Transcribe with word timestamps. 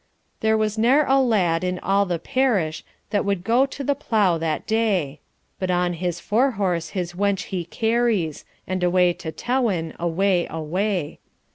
There 0.39 0.57
was 0.57 0.79
ne'er 0.79 1.05
a 1.05 1.21
lad 1.21 1.63
in 1.63 1.77
all 1.77 2.07
the 2.07 2.17
parish 2.17 2.83
That 3.11 3.23
would 3.23 3.43
go 3.43 3.67
to 3.67 3.83
the 3.83 3.93
plough 3.93 4.39
that 4.39 4.65
day; 4.65 5.19
But 5.59 5.69
on 5.69 5.93
his 5.93 6.19
fore 6.19 6.53
horse 6.53 6.89
his 6.97 7.13
wench 7.13 7.43
he 7.53 7.65
carries. 7.65 8.43
And 8.65 8.81
away 8.83 9.13
to 9.13 9.31
Tewin, 9.31 9.93
away, 9.99 10.47
away! 10.49 11.19